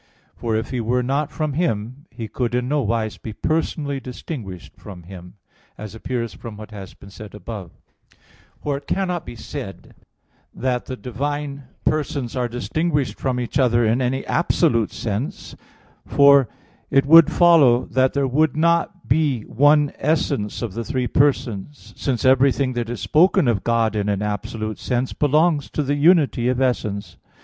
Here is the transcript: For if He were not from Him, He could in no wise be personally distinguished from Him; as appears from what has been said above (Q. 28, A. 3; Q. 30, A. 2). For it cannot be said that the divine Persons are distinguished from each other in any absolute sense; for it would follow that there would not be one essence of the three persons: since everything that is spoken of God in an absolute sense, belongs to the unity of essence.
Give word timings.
For 0.35 0.55
if 0.55 0.71
He 0.71 0.81
were 0.81 1.03
not 1.03 1.29
from 1.31 1.53
Him, 1.53 2.07
He 2.09 2.27
could 2.27 2.55
in 2.55 2.67
no 2.67 2.81
wise 2.81 3.17
be 3.19 3.33
personally 3.33 3.99
distinguished 3.99 4.75
from 4.75 5.03
Him; 5.03 5.35
as 5.77 5.93
appears 5.93 6.33
from 6.33 6.57
what 6.57 6.71
has 6.71 6.95
been 6.95 7.11
said 7.11 7.35
above 7.35 7.69
(Q. 7.69 7.69
28, 7.69 7.71
A. 7.71 7.85
3; 7.85 7.85
Q. 7.85 8.05
30, 8.15 8.23
A. 8.23 8.47
2). 8.47 8.61
For 8.63 8.77
it 8.77 8.95
cannot 9.05 9.25
be 9.27 9.35
said 9.35 9.95
that 10.55 10.85
the 10.87 10.97
divine 10.97 11.63
Persons 11.85 12.35
are 12.35 12.47
distinguished 12.47 13.19
from 13.19 13.39
each 13.39 13.59
other 13.59 13.85
in 13.85 14.01
any 14.01 14.25
absolute 14.25 14.91
sense; 14.91 15.55
for 16.07 16.49
it 16.89 17.05
would 17.05 17.31
follow 17.31 17.85
that 17.85 18.13
there 18.13 18.27
would 18.27 18.57
not 18.57 19.07
be 19.07 19.41
one 19.43 19.93
essence 19.99 20.63
of 20.63 20.73
the 20.73 20.83
three 20.83 21.05
persons: 21.07 21.93
since 21.95 22.25
everything 22.25 22.73
that 22.73 22.89
is 22.89 22.99
spoken 23.01 23.47
of 23.47 23.63
God 23.63 23.95
in 23.95 24.09
an 24.09 24.23
absolute 24.23 24.79
sense, 24.79 25.13
belongs 25.13 25.69
to 25.69 25.83
the 25.83 25.93
unity 25.93 26.47
of 26.47 26.59
essence. 26.59 27.17